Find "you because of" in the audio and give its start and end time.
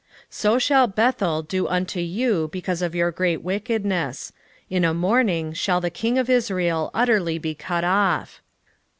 1.99-2.95